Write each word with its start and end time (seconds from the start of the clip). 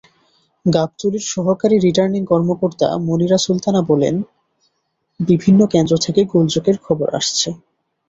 গাবতলীর 0.65 1.25
সহকারী 1.27 1.75
রিটার্নিং 1.77 2.21
কর্মকর্তা 2.25 2.87
মনিরা 3.07 3.37
সুলতানা 3.37 3.81
বলেছেন, 3.81 4.15
বিভিন্ন 5.19 5.61
কেন্দ্র 5.73 5.93
থেকে 6.05 6.21
গোলযোগের 6.31 6.77
খবর 6.85 7.07
আসছে। 7.19 7.49